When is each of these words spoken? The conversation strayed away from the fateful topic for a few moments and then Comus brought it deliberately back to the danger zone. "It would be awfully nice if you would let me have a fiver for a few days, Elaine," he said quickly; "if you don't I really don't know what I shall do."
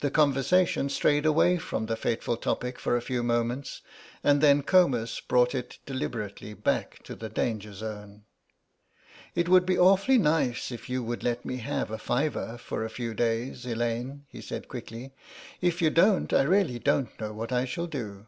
The 0.00 0.10
conversation 0.10 0.90
strayed 0.90 1.24
away 1.24 1.56
from 1.56 1.86
the 1.86 1.96
fateful 1.96 2.36
topic 2.36 2.78
for 2.78 2.94
a 2.94 3.00
few 3.00 3.22
moments 3.22 3.80
and 4.22 4.42
then 4.42 4.62
Comus 4.62 5.18
brought 5.20 5.54
it 5.54 5.78
deliberately 5.86 6.52
back 6.52 7.02
to 7.04 7.14
the 7.14 7.30
danger 7.30 7.72
zone. 7.72 8.24
"It 9.34 9.48
would 9.48 9.64
be 9.64 9.78
awfully 9.78 10.18
nice 10.18 10.70
if 10.70 10.90
you 10.90 11.02
would 11.04 11.24
let 11.24 11.46
me 11.46 11.56
have 11.56 11.90
a 11.90 11.96
fiver 11.96 12.58
for 12.58 12.84
a 12.84 12.90
few 12.90 13.14
days, 13.14 13.64
Elaine," 13.64 14.26
he 14.28 14.42
said 14.42 14.68
quickly; 14.68 15.14
"if 15.62 15.80
you 15.80 15.88
don't 15.88 16.34
I 16.34 16.42
really 16.42 16.78
don't 16.78 17.18
know 17.18 17.32
what 17.32 17.50
I 17.50 17.64
shall 17.64 17.86
do." 17.86 18.26